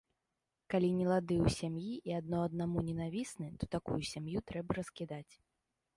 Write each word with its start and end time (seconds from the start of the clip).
Калі 0.73 0.87
нелады 1.01 1.35
ў 1.35 1.47
сям'і 1.57 1.93
і 2.11 2.17
адно 2.21 2.39
аднаму 2.47 2.85
ненавісны, 2.89 3.47
то 3.61 3.69
такую 3.77 4.01
сям'ю 4.13 4.39
трэба 4.49 4.71
раскідаць. 4.79 5.33